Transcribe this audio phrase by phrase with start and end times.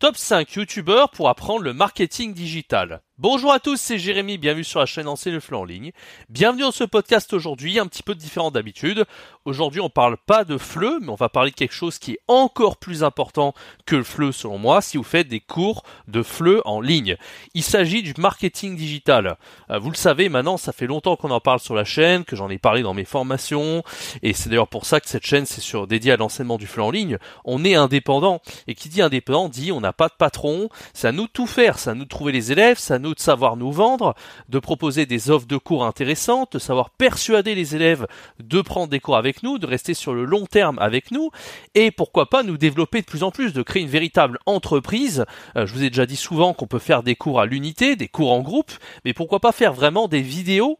[0.00, 3.02] Top 5 youtubeurs pour apprendre le marketing digital.
[3.22, 5.92] Bonjour à tous, c'est Jérémy, bienvenue sur la chaîne Ancien le fleu en ligne.
[6.30, 9.04] Bienvenue dans ce podcast aujourd'hui, un petit peu différent d'habitude.
[9.44, 12.20] Aujourd'hui, on parle pas de fleu, mais on va parler de quelque chose qui est
[12.28, 13.52] encore plus important
[13.84, 17.18] que le fleu selon moi, si vous faites des cours de fleu en ligne.
[17.52, 19.36] Il s'agit du marketing digital.
[19.68, 22.36] Euh, vous le savez, maintenant, ça fait longtemps qu'on en parle sur la chaîne, que
[22.36, 23.82] j'en ai parlé dans mes formations,
[24.22, 26.84] et c'est d'ailleurs pour ça que cette chaîne, c'est sur dédiée à l'enseignement du fleu
[26.84, 27.18] en ligne.
[27.44, 31.12] On est indépendant, et qui dit indépendant dit on n'a pas de patron, c'est à
[31.12, 34.14] nous tout faire, à nous trouver les élèves, c'est à de savoir nous vendre,
[34.48, 38.06] de proposer des offres de cours intéressantes, de savoir persuader les élèves
[38.42, 41.30] de prendre des cours avec nous, de rester sur le long terme avec nous,
[41.74, 45.24] et pourquoi pas nous développer de plus en plus, de créer une véritable entreprise.
[45.56, 48.08] Euh, je vous ai déjà dit souvent qu'on peut faire des cours à l'unité, des
[48.08, 48.72] cours en groupe,
[49.04, 50.78] mais pourquoi pas faire vraiment des vidéos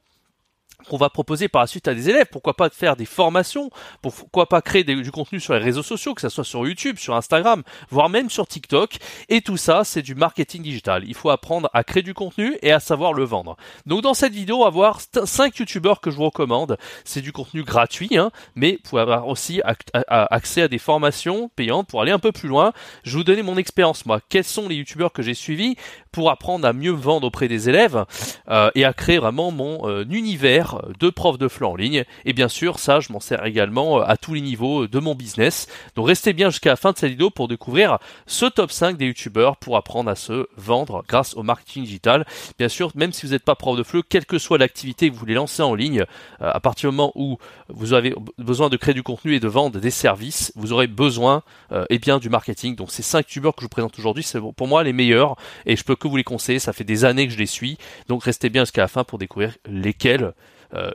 [0.89, 2.27] qu'on va proposer par la suite à des élèves.
[2.31, 3.71] Pourquoi pas faire des formations
[4.03, 7.15] Pourquoi pas créer du contenu sur les réseaux sociaux, que ce soit sur YouTube, sur
[7.15, 8.97] Instagram, voire même sur TikTok.
[9.29, 11.05] Et tout ça, c'est du marketing digital.
[11.07, 13.57] Il faut apprendre à créer du contenu et à savoir le vendre.
[13.87, 16.77] Donc dans cette vidéo, on va voir 5 YouTubeurs que je vous recommande.
[17.05, 19.61] C'est du contenu gratuit, hein, mais vous pouvez avoir aussi
[20.09, 22.73] accès à des formations payantes pour aller un peu plus loin.
[23.05, 24.21] Je vais vous donner mon expérience, moi.
[24.29, 25.77] Quels sont les YouTubeurs que j'ai suivis
[26.13, 28.05] pour apprendre à mieux vendre auprès des élèves
[28.49, 32.05] euh, et à créer vraiment mon euh, univers de prof de FLE en ligne.
[32.25, 35.15] Et bien sûr, ça, je m'en sers également euh, à tous les niveaux de mon
[35.15, 35.67] business.
[35.97, 39.07] Donc restez bien jusqu'à la fin de cette vidéo pour découvrir ce top 5 des
[39.07, 42.27] youtubeurs pour apprendre à se vendre grâce au marketing digital.
[42.59, 45.15] Bien sûr, même si vous n'êtes pas prof de FLE, quelle que soit l'activité que
[45.15, 46.05] vous voulez lancer en ligne,
[46.41, 49.79] à partir du moment où vous avez besoin de créer du contenu et de vendre
[49.79, 51.43] des services, vous aurez besoin
[51.89, 52.77] et bien du marketing.
[52.77, 55.77] Donc ces 5 youtubeurs que je vous présente aujourd'hui, c'est pour moi les meilleurs et
[55.77, 56.59] je peux que vous les conseiller.
[56.59, 57.79] Ça fait des années que je les suis.
[58.09, 60.33] Donc restez bien jusqu'à la fin pour découvrir lesquels euh,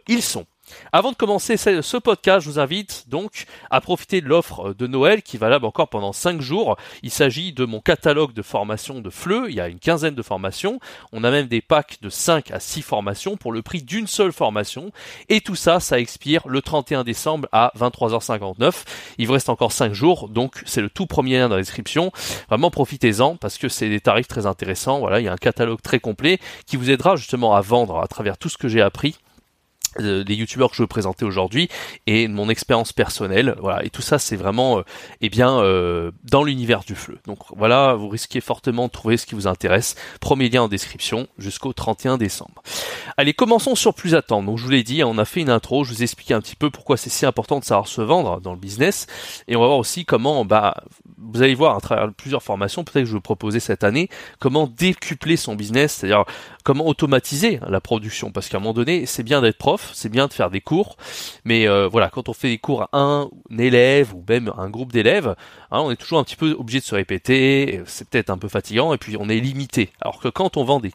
[0.07, 0.45] ils sont.
[0.91, 5.21] Avant de commencer ce podcast, je vous invite donc à profiter de l'offre de Noël
[5.21, 6.75] qui est valable encore pendant 5 jours.
[7.03, 9.45] Il s'agit de mon catalogue de formation de FLE.
[9.49, 10.79] Il y a une quinzaine de formations.
[11.11, 14.31] On a même des packs de 5 à 6 formations pour le prix d'une seule
[14.31, 14.91] formation.
[15.29, 18.85] Et tout ça, ça expire le 31 décembre à 23h59.
[19.17, 20.29] Il vous reste encore 5 jours.
[20.29, 22.11] Donc c'est le tout premier lien dans la description.
[22.49, 24.99] Vraiment profitez-en parce que c'est des tarifs très intéressants.
[24.99, 28.07] Voilà, il y a un catalogue très complet qui vous aidera justement à vendre à
[28.07, 29.15] travers tout ce que j'ai appris
[29.99, 31.69] des youtubeurs que je veux présenter aujourd'hui
[32.07, 33.83] et mon expérience personnelle voilà.
[33.85, 34.81] Et tout ça c'est vraiment euh,
[35.21, 39.25] eh bien euh, dans l'univers du fleu donc voilà vous risquez fortement de trouver ce
[39.25, 39.95] qui vous intéresse.
[40.19, 42.61] Premier lien en description jusqu'au 31 décembre.
[43.17, 45.83] Allez commençons sur plus attendre donc je vous l'ai dit on a fait une intro
[45.83, 48.41] je vous ai expliqué un petit peu pourquoi c'est si important de savoir se vendre
[48.41, 49.07] dans le business.
[49.47, 50.83] Et on va voir aussi comment bah
[51.17, 54.09] vous allez voir à travers plusieurs formations peut-être que je vais vous proposer cette année
[54.39, 56.25] comment décupler son business c'est-à-dire
[56.63, 58.31] comment automatiser la production.
[58.31, 60.97] Parce qu'à un moment donné c'est bien d'être prof c'est bien de faire des cours,
[61.43, 64.91] mais euh, voilà, quand on fait des cours à un, élève ou même un groupe
[64.91, 65.35] d'élèves,
[65.71, 68.47] hein, on est toujours un petit peu obligé de se répéter, c'est peut-être un peu
[68.47, 69.91] fatigant et puis on est limité.
[70.01, 70.91] Alors que quand on vend des,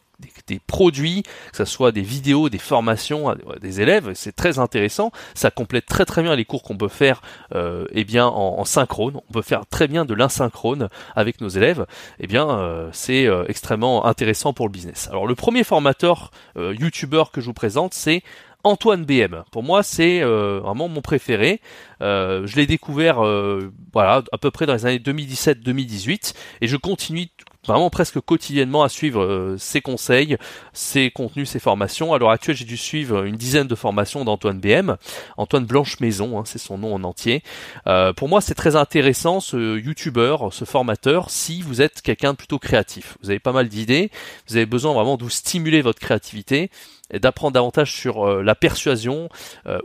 [0.67, 5.49] produits, que ce soit des vidéos, des formations à des élèves, c'est très intéressant, ça
[5.49, 7.21] complète très très bien les cours qu'on peut faire
[7.55, 11.85] euh, eh bien en, synchrone, on peut faire très bien de l'insynchrone avec nos élèves,
[12.19, 15.07] eh bien euh, c'est euh, extrêmement intéressant pour le business.
[15.09, 18.23] Alors le premier formateur youtubeur que je vous présente, c'est
[18.63, 19.43] Antoine BM.
[19.51, 21.61] Pour moi, c'est euh, vraiment mon préféré.
[22.01, 26.77] Euh, je l'ai découvert euh, voilà à peu près dans les années 2017-2018 et je
[26.77, 27.29] continue
[27.65, 30.37] vraiment presque quotidiennement à suivre euh, ses conseils,
[30.73, 32.13] ses contenus, ses formations.
[32.13, 34.97] À l'heure actuelle, j'ai dû suivre une dizaine de formations d'Antoine BM,
[35.37, 37.43] Antoine Blanche Maison, hein, c'est son nom en entier.
[37.87, 42.37] Euh, pour moi, c'est très intéressant ce youtubeur, ce formateur, si vous êtes quelqu'un de
[42.37, 43.17] plutôt créatif.
[43.21, 44.11] Vous avez pas mal d'idées,
[44.47, 46.69] vous avez besoin vraiment de vous stimuler votre créativité
[47.11, 49.29] et d'apprendre davantage sur euh, la persuasion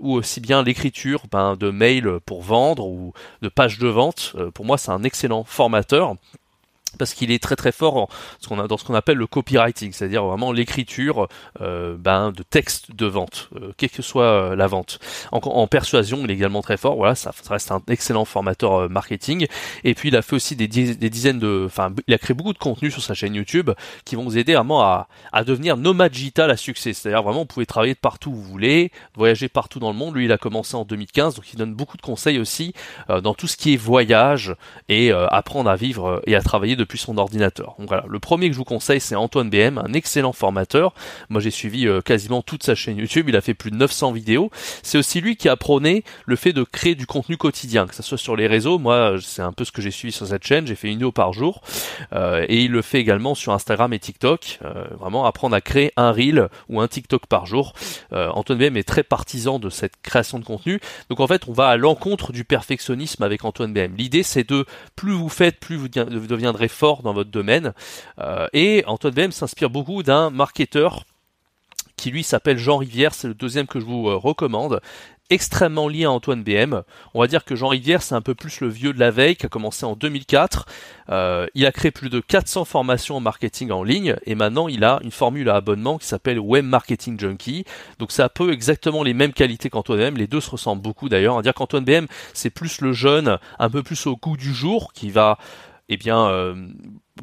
[0.00, 4.34] ou aussi bien l'écriture ben, de mails pour vendre ou de pages de vente.
[4.54, 6.16] pour moi, c'est un excellent formateur
[6.96, 8.08] parce qu'il est très très fort
[8.68, 11.28] dans ce qu'on appelle le copywriting, c'est-à-dire vraiment l'écriture
[11.60, 14.98] euh, ben, de textes de vente, euh, quelle que soit euh, la vente.
[15.32, 16.96] En, persuasion, il est également très fort.
[16.96, 19.46] Voilà, ça, reste un excellent formateur marketing.
[19.84, 22.58] Et puis il a fait aussi des, dizaines de, enfin, il a créé beaucoup de
[22.58, 23.70] contenu sur sa chaîne YouTube
[24.04, 26.92] qui vont vous aider vraiment à, à devenir nomade digital à succès.
[26.92, 30.14] C'est-à-dire vraiment, vous pouvez travailler de partout où vous voulez, voyager partout dans le monde.
[30.14, 32.72] Lui, il a commencé en 2015, donc il donne beaucoup de conseils aussi
[33.08, 34.54] dans tout ce qui est voyage
[34.88, 37.74] et apprendre à vivre et à travailler de son ordinateur.
[37.78, 40.94] Donc voilà, le premier que je vous conseille, c'est Antoine BM, un excellent formateur.
[41.28, 43.28] Moi, j'ai suivi euh, quasiment toute sa chaîne YouTube.
[43.28, 44.50] Il a fait plus de 900 vidéos.
[44.82, 48.02] C'est aussi lui qui a prôné le fait de créer du contenu quotidien, que ce
[48.02, 48.78] soit sur les réseaux.
[48.78, 50.66] Moi, c'est un peu ce que j'ai suivi sur cette chaîne.
[50.66, 51.62] J'ai fait une vidéo par jour,
[52.12, 54.58] euh, et il le fait également sur Instagram et TikTok.
[54.64, 57.72] Euh, vraiment apprendre à créer un reel ou un TikTok par jour.
[58.12, 60.80] Antoine BM est très partisan de cette création de contenu.
[61.10, 63.94] Donc en fait, on va à l'encontre du perfectionnisme avec Antoine BM.
[63.96, 67.72] L'idée, c'est de plus vous faites, plus vous deviendrez fort dans votre domaine.
[68.52, 71.04] et Antoine BM s'inspire beaucoup d'un marketeur
[71.96, 74.80] qui lui s'appelle Jean Rivière, c'est le deuxième que je vous recommande
[75.30, 76.82] extrêmement lié à Antoine BM.
[77.14, 79.36] On va dire que Jean Rivière, c'est un peu plus le vieux de la veille,
[79.36, 80.66] qui a commencé en 2004.
[81.10, 84.84] Euh, il a créé plus de 400 formations en marketing en ligne, et maintenant il
[84.84, 87.64] a une formule à abonnement qui s'appelle Web Marketing Junkie.
[87.98, 90.16] Donc ça a peu exactement les mêmes qualités qu'Antoine BM.
[90.16, 91.34] Les deux se ressemblent beaucoup d'ailleurs.
[91.34, 94.54] On va dire qu'Antoine BM, c'est plus le jeune, un peu plus au goût du
[94.54, 95.38] jour, qui va
[95.88, 96.68] eh bien, euh,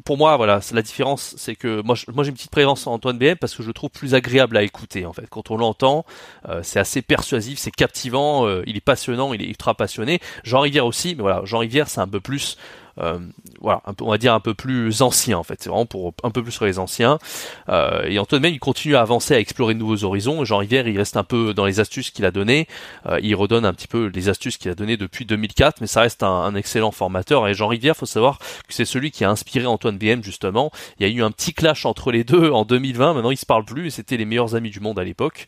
[0.04, 3.36] pour moi, voilà, la différence, c'est que moi, j'ai une petite préférence en Antoine BM
[3.36, 5.04] parce que je le trouve plus agréable à écouter.
[5.04, 6.06] En fait, quand on l'entend,
[6.48, 10.20] euh, c'est assez persuasif, c'est captivant, euh, il est passionnant, il est ultra passionné.
[10.44, 12.56] Jean Rivière aussi, mais voilà, Jean Rivière, c'est un peu plus
[12.96, 15.62] voilà, un peu, on va dire un peu plus ancien en fait.
[15.62, 17.18] C'est vraiment pour un peu plus sur les anciens.
[17.68, 20.44] Euh, et Antoine même, il continue à avancer, à explorer de nouveaux horizons.
[20.44, 22.66] Jean Rivière, il reste un peu dans les astuces qu'il a données.
[23.06, 26.02] Euh, il redonne un petit peu les astuces qu'il a données depuis 2004, mais ça
[26.02, 27.48] reste un, excellent formateur.
[27.48, 30.70] Et Jean Rivière, faut savoir que c'est celui qui a inspiré Antoine BM justement.
[30.98, 33.14] Il y a eu un petit clash entre les deux en 2020.
[33.14, 33.86] Maintenant, ils se parlent plus.
[33.86, 35.46] Et c'était les meilleurs amis du monde à l'époque.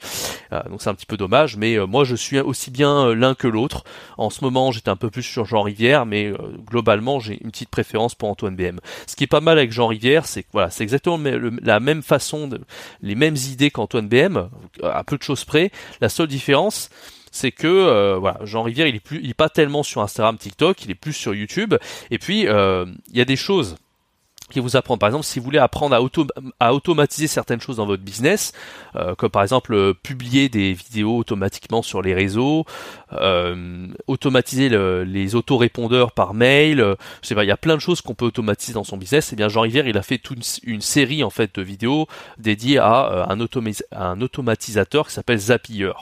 [0.53, 1.57] Euh, donc c'est un petit peu dommage.
[1.57, 3.85] Mais euh, moi, je suis aussi bien l'un que l'autre.
[4.19, 6.33] En ce moment, j'étais un peu plus sur Jean Rivière, mais
[6.69, 8.79] globalement, j'ai une petite préférence pour Antoine BM.
[9.07, 11.19] Ce qui est pas mal avec Jean Rivière, c'est voilà, c'est exactement
[11.63, 12.51] la même façon,
[13.03, 14.49] les mêmes idées qu'Antoine BM,
[14.83, 15.71] à peu de choses près.
[16.01, 16.91] La seule différence,
[17.31, 20.39] c'est que euh, voilà, Jean Rivière, il est plus, il est pas tellement sur Instagram,
[20.39, 21.75] TikTok, il est plus sur YouTube.
[22.11, 23.77] Et puis euh, il y a des choses
[24.51, 24.97] qui vous apprend.
[24.97, 26.27] Par exemple, si vous voulez apprendre à, auto
[26.61, 28.53] à automatiser certaines choses dans votre business,
[28.95, 32.65] euh, comme par exemple euh, publier des vidéos automatiquement sur les réseaux,
[33.13, 36.79] euh, automatiser le, les autorépondeurs par mail,
[37.23, 39.33] je sais pas, il y a plein de choses qu'on peut automatiser dans son business.
[39.33, 42.07] Et eh bien Jean Rivière, il a fait toute une, série en fait de vidéos
[42.39, 45.93] dédiées à un, automatisateur qui s'appelle Zapier.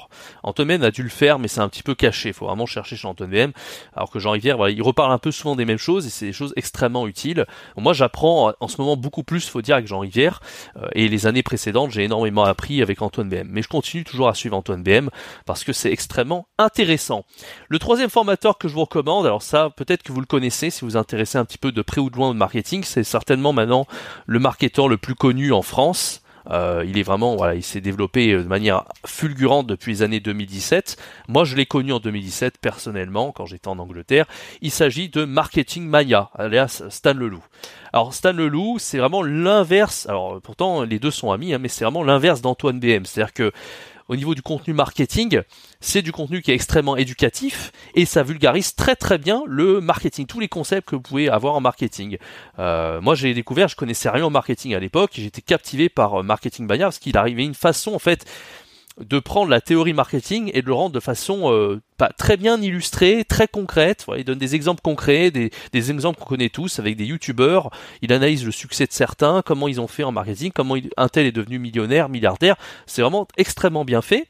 [0.42, 2.30] Antoine a dû le faire, mais c'est un petit peu caché.
[2.30, 3.52] Il faut vraiment chercher chez Antoine VM.
[3.96, 6.26] Alors que Jean Rivière, voilà, il reparle un peu souvent des mêmes choses et c'est
[6.26, 7.46] des choses extrêmement utiles.
[7.76, 10.40] moi, j'apprends en ce moment beaucoup plus, faut dire, avec Jean Rivière.
[10.76, 13.48] Euh, et les années précédentes, j'ai énormément appris avec Antoine BM.
[13.48, 15.10] Mais je continue toujours à suivre Antoine BM
[15.46, 17.24] parce que c'est extrêmement intéressant.
[17.68, 20.80] Le troisième formateur que je vous recommande, alors ça, peut-être que vous le connaissez si
[20.80, 23.52] vous vous intéressez un petit peu de près ou de loin au marketing, c'est certainement
[23.52, 23.86] maintenant
[24.26, 26.23] le marketeur le plus connu en France.
[26.50, 30.20] Euh, il est vraiment, voilà, il s'est développé euh, de manière fulgurante depuis les années
[30.20, 30.96] 2017.
[31.28, 34.26] Moi, je l'ai connu en 2017 personnellement quand j'étais en Angleterre.
[34.60, 37.44] Il s'agit de Marketing Maya, alias Stan Leloup.
[37.92, 40.06] Alors Stan Leloup, c'est vraiment l'inverse.
[40.08, 43.04] Alors pourtant, les deux sont amis, hein, mais c'est vraiment l'inverse d'Antoine BM.
[43.04, 43.52] C'est-à-dire que
[44.08, 45.40] au niveau du contenu marketing,
[45.80, 50.26] c'est du contenu qui est extrêmement éducatif et ça vulgarise très très bien le marketing,
[50.26, 52.18] tous les concepts que vous pouvez avoir en marketing.
[52.58, 56.22] Euh, moi j'ai découvert, je connaissais rien au marketing à l'époque, j'étais captivé par euh,
[56.22, 58.26] Marketing Bayard parce qu'il arrivait une façon en fait
[59.00, 62.60] de prendre la théorie marketing et de le rendre de façon euh, pas très bien
[62.60, 64.06] illustrée, très concrète.
[64.16, 67.70] il donne des exemples concrets, des, exemples qu'on connaît tous avec des youtubeurs.
[68.02, 71.26] Il analyse le succès de certains, comment ils ont fait en marketing, comment un tel
[71.26, 72.56] est devenu millionnaire, milliardaire.
[72.86, 74.26] C'est vraiment extrêmement bien fait.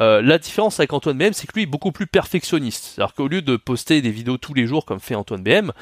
[0.00, 2.92] Euh, la différence avec Antoine BM, c'est que lui est beaucoup plus perfectionniste.
[2.94, 5.72] C'est-à-dire qu'au lieu de poster des vidéos tous les jours comme fait Antoine BM,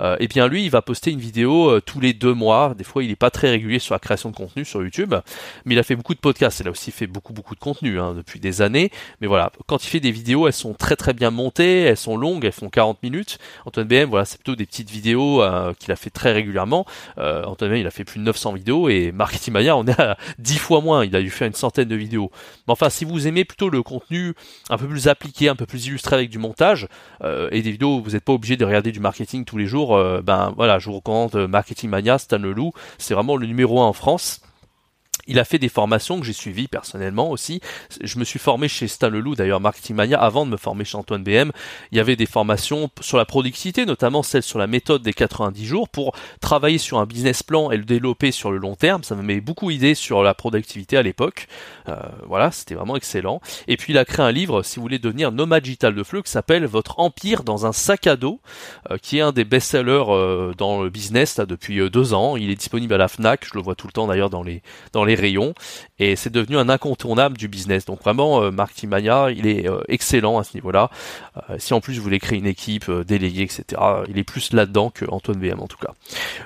[0.00, 2.74] euh, eh bien lui, il va poster une vidéo euh, tous les deux mois.
[2.76, 5.14] Des fois, il n'est pas très régulier sur la création de contenu sur YouTube,
[5.64, 6.60] mais il a fait beaucoup de podcasts.
[6.60, 8.90] Il a aussi fait beaucoup beaucoup de contenu hein, depuis des années.
[9.20, 12.16] Mais voilà, quand il fait des vidéos, elles sont très très bien montées, elles sont
[12.16, 13.38] longues, elles font 40 minutes.
[13.64, 16.86] Antoine BM, voilà, c'est plutôt des petites vidéos euh, qu'il a fait très régulièrement.
[17.18, 20.00] Euh, Antoine BM, il a fait plus de 900 vidéos et Marketing Mania, on est
[20.00, 21.04] à 10 fois moins.
[21.04, 22.30] Il a dû faire une centaine de vidéos.
[22.68, 24.34] Mais enfin, si vous aimez plutôt le contenu
[24.70, 26.86] un peu plus appliqué, un peu plus illustré avec du montage
[27.24, 29.98] euh, et des vidéos, vous n'êtes pas obligé de regarder du marketing tous les jours.
[30.22, 32.72] ben voilà, je vous recommande Marketing Mania, Stan Leloup.
[32.98, 34.40] C'est vraiment le numéro 1 en France.
[35.26, 37.60] Il a fait des formations que j'ai suivies personnellement aussi.
[38.00, 40.96] Je me suis formé chez Stan Leloup, d'ailleurs Marketing Mania, avant de me former chez
[40.96, 41.50] Antoine BM.
[41.90, 45.66] Il y avait des formations sur la productivité, notamment celle sur la méthode des 90
[45.66, 49.02] jours, pour travailler sur un business plan et le développer sur le long terme.
[49.02, 51.48] Ça me met beaucoup d'idées sur la productivité à l'époque.
[51.88, 53.40] Euh, voilà, c'était vraiment excellent.
[53.68, 56.22] Et puis il a créé un livre, si vous voulez devenir nomade digital de flux,
[56.22, 58.40] qui s'appelle Votre empire dans un sac à dos,
[58.90, 62.36] euh, qui est un des best-sellers euh, dans le business depuis deux ans.
[62.36, 64.62] Il est disponible à la Fnac, je le vois tout le temps d'ailleurs dans les
[64.92, 65.54] dans les rayons
[65.98, 67.84] et c'est devenu un incontournable du business.
[67.84, 70.90] Donc vraiment, euh, Marketing Mania, il est euh, excellent à ce niveau-là.
[71.50, 74.52] Euh, si en plus vous voulez créer une équipe euh, déléguée, etc., il est plus
[74.52, 75.92] là-dedans que Antoine VM en tout cas.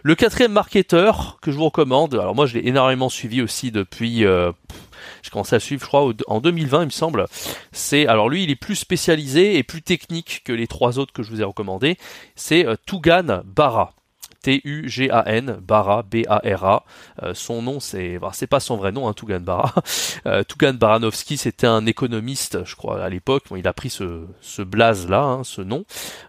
[0.03, 4.21] Le quatrième marketeur que je vous recommande, alors moi je l'ai énormément suivi aussi depuis...
[4.21, 7.27] j'ai commencé à suivre, je crois, en 2020, il me semble.
[7.73, 11.23] C'est alors lui, il est plus spécialisé et plus technique que les trois autres que
[11.23, 11.97] je vous ai recommandés.
[12.37, 13.95] C'est Tougan Barra.
[14.43, 16.85] T-U-G-A-N, Bara, B-A-R-A.
[17.23, 19.75] Euh, son nom, c'est, bah, c'est pas son vrai nom, hein, Tugan Bara.
[20.27, 23.45] Euh, Tugan Baranovski, c'était un économiste, je crois, à l'époque.
[23.57, 25.85] il a pris ce, ce blaze-là, hein, ce nom.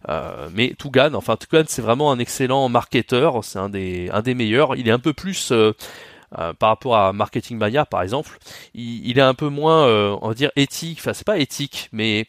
[0.08, 3.44] Euh, mais Tugan, enfin Tugan, c'est vraiment un excellent marketeur.
[3.44, 4.76] C'est un des, un des meilleurs.
[4.78, 5.74] Il est un peu plus euh,
[6.40, 8.38] euh, par rapport à Marketing Mania par exemple,
[8.74, 11.00] il, il est un peu moins, euh, on va dire éthique.
[11.00, 12.26] Enfin, c'est pas éthique, mais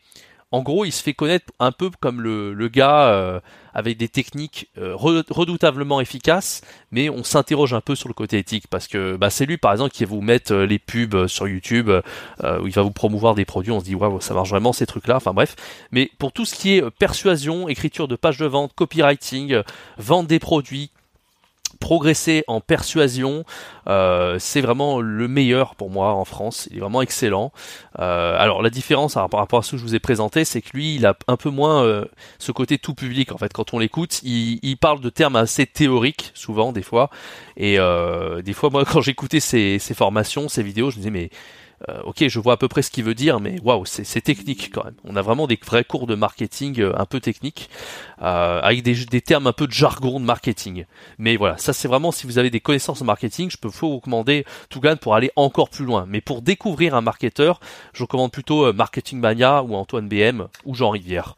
[0.52, 3.40] en gros, il se fait connaître un peu comme le, gars euh,
[3.73, 8.66] avec des techniques euh, redoutablement efficaces, mais on s'interroge un peu sur le côté éthique
[8.68, 11.49] parce que bah, c'est lui par exemple qui va vous mettre euh, les pubs sur
[11.49, 13.73] YouTube où il va vous promouvoir des produits.
[13.73, 15.16] On se dit waouh, ça marche vraiment ces trucs-là.
[15.16, 15.56] Enfin bref,
[15.90, 19.62] mais pour tout ce qui est persuasion, écriture de pages de vente, copywriting,
[19.97, 20.90] vente des produits,
[21.82, 23.44] progresser en persuasion,
[23.88, 26.68] euh, c'est vraiment le meilleur pour moi en France.
[26.70, 27.52] Il est vraiment excellent.
[27.98, 30.70] Euh, alors la différence par rapport à ce que je vous ai présenté, c'est que
[30.74, 32.04] lui, il a un peu moins euh,
[32.38, 33.32] ce côté tout public.
[33.32, 37.10] En fait, quand on l'écoute, il, parle de termes assez théoriques, souvent des fois.
[37.56, 37.78] Et
[38.44, 41.30] des fois, moi, quand j'écoutais ses formations, ses vidéos, je me disais mais
[41.88, 44.70] euh, ok, je vois à peu près ce qu'il veut dire, mais waouh, c'est technique
[44.72, 44.94] quand même.
[45.04, 47.70] On a vraiment des vrais cours de marketing euh, un peu techniques,
[48.22, 50.84] euh, avec des, termes un peu de jargon de marketing.
[51.18, 53.96] Mais voilà, ça c'est vraiment si vous avez des connaissances en marketing, je peux vous
[53.96, 56.04] recommander Tougan pour aller encore plus loin.
[56.08, 57.60] Mais pour découvrir un marketeur,
[57.92, 61.36] je recommande plutôt Marketing Mania ou Antoine BM ou Jean Rivière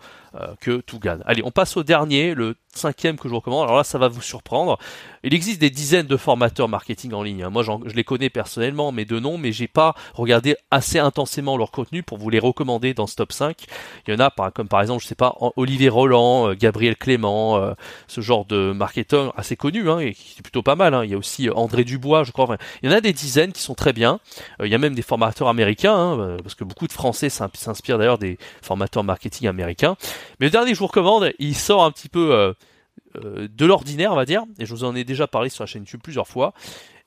[0.60, 1.18] que Tougan.
[1.26, 3.64] Allez, on passe au dernier, le cinquième que je vous recommande.
[3.64, 4.78] Alors là, ça va vous surprendre.
[5.22, 7.44] Il existe des dizaines de formateurs marketing en ligne.
[7.44, 7.50] Hein.
[7.50, 11.70] Moi, je les connais personnellement, mais de nom, mais j'ai pas regardé assez intensément leur
[11.70, 13.64] contenu pour vous les recommander dans ce top 5.
[14.06, 17.56] Il y en a, comme par exemple, je sais pas, Olivier Roland, euh, Gabriel Clément,
[17.56, 17.72] euh,
[18.06, 20.94] ce genre de marketeur assez connu, hein, et qui est plutôt pas mal.
[20.94, 21.04] Hein.
[21.04, 22.56] Il y a aussi euh, André Dubois, je crois.
[22.82, 24.20] Il y en a des dizaines qui sont très bien.
[24.62, 28.18] il y a même des formateurs américains, hein, parce que beaucoup de Français s'inspirent d'ailleurs
[28.18, 29.96] des formateurs marketing américains.
[30.40, 34.12] Mais le dernier que je vous recommande, il sort un petit peu euh, de l'ordinaire,
[34.12, 36.26] on va dire, et je vous en ai déjà parlé sur la chaîne YouTube plusieurs
[36.26, 36.52] fois,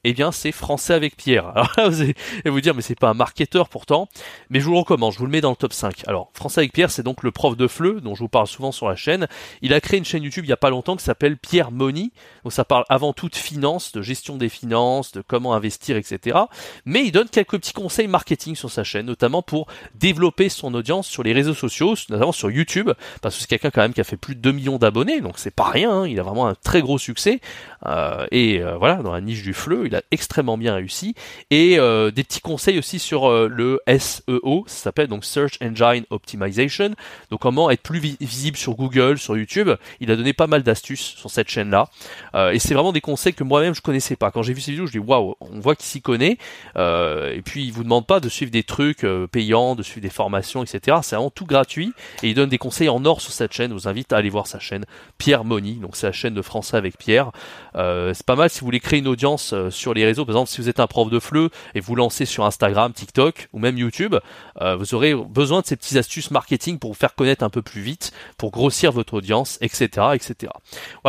[0.03, 1.47] eh bien c'est Français avec Pierre.
[1.49, 4.07] Alors là, vous allez vous dire, mais c'est pas un marketeur pourtant,
[4.49, 6.07] mais je vous le recommande, je vous le mets dans le top 5.
[6.07, 8.71] Alors, Français avec Pierre, c'est donc le prof de FLE, dont je vous parle souvent
[8.71, 9.27] sur la chaîne.
[9.61, 12.11] Il a créé une chaîne YouTube il y a pas longtemps qui s'appelle Pierre Money,
[12.43, 16.37] donc ça parle avant tout de finance, de gestion des finances, de comment investir, etc.
[16.85, 21.07] Mais il donne quelques petits conseils marketing sur sa chaîne, notamment pour développer son audience
[21.07, 24.05] sur les réseaux sociaux, notamment sur YouTube, parce que c'est quelqu'un quand même qui a
[24.05, 26.07] fait plus de 2 millions d'abonnés, donc c'est pas rien, hein.
[26.07, 27.41] il a vraiment un très gros succès.
[27.85, 31.15] Euh, et euh, voilà, dans la niche du FLE, il a extrêmement bien réussi.
[31.51, 36.05] Et euh, des petits conseils aussi sur euh, le SEO, ça s'appelle donc Search Engine
[36.09, 36.91] Optimization.
[37.31, 39.69] Donc comment être plus visible sur Google, sur YouTube.
[39.99, 41.89] Il a donné pas mal d'astuces sur cette chaîne-là.
[42.35, 44.31] Euh, et c'est vraiment des conseils que moi-même je connaissais pas.
[44.31, 46.37] Quand j'ai vu ces vidéos, je dis waouh, on voit qu'il s'y connaît.
[46.75, 50.63] et puis il vous demande pas de suivre des trucs payants, de suivre des formations,
[50.63, 50.97] etc.
[51.01, 51.93] C'est vraiment tout gratuit.
[52.23, 53.69] Et il donne des conseils en or sur cette chaîne.
[53.69, 54.85] Je vous invite à aller voir sa chaîne
[55.17, 55.75] Pierre Moni.
[55.75, 57.31] Donc c'est la chaîne de français avec Pierre.
[57.73, 60.25] c'est pas mal si vous voulez créer une audience sur les réseaux.
[60.25, 63.47] Par exemple, si vous êtes un prof de FLE et vous lancez sur Instagram, TikTok
[63.53, 64.15] ou même YouTube,
[64.61, 67.61] euh, vous aurez besoin de ces petites astuces marketing pour vous faire connaître un peu
[67.61, 70.51] plus vite, pour grossir votre audience, etc., etc.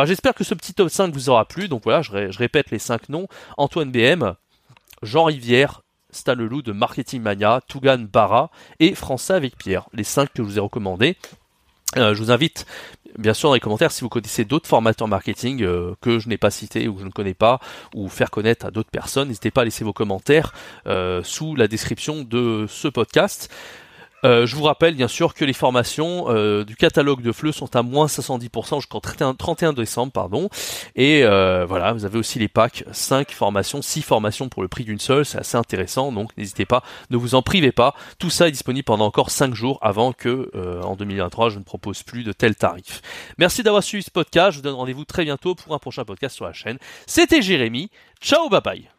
[0.05, 1.67] J'espère que ce petit top 5 vous aura plu.
[1.67, 3.27] Donc voilà, je, répète les 5 noms.
[3.57, 4.33] Antoine BM,
[5.01, 8.49] Jean Rivière, Stan Leloup de Marketing Mania, Tougan Barra
[8.79, 9.87] et Français avec Pierre.
[9.93, 11.17] Les 5 que je vous ai recommandés.
[11.97, 12.65] Euh, je vous invite
[13.17, 16.37] bien sûr dans les commentaires si vous connaissez d'autres formateurs marketing euh, que je n'ai
[16.37, 17.59] pas cités ou que je ne connais pas
[17.95, 19.29] ou faire connaître à d'autres personnes.
[19.29, 20.53] N'hésitez pas à laisser vos commentaires
[20.85, 23.49] euh, sous la description de ce podcast.
[24.25, 27.75] Euh, je vous rappelle bien sûr que les formations euh, du catalogue de FLE sont
[27.75, 30.11] à moins 70% jusqu'au 31, 31 décembre.
[30.11, 30.49] pardon.
[30.95, 34.83] Et euh, voilà, vous avez aussi les packs 5 formations, 6 formations pour le prix
[34.83, 37.95] d'une seule, c'est assez intéressant, donc n'hésitez pas, ne vous en privez pas.
[38.17, 40.51] Tout ça est disponible pendant encore 5 jours avant que
[40.83, 43.01] en 2023 je ne propose plus de tels tarifs.
[43.37, 46.35] Merci d'avoir suivi ce podcast, je vous donne rendez-vous très bientôt pour un prochain podcast
[46.35, 46.77] sur la chaîne.
[47.05, 47.89] C'était Jérémy,
[48.21, 48.98] ciao bye bye